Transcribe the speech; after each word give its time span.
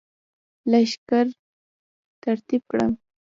لښکر 0.71 1.25
ترتیب 2.23 2.61
کړم. 2.71 2.91